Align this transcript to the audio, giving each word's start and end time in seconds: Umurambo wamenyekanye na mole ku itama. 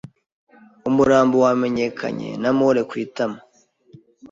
Umurambo 0.89 1.35
wamenyekanye 1.45 2.29
na 2.41 2.49
mole 2.57 2.81
ku 2.89 2.93
itama. 3.05 3.39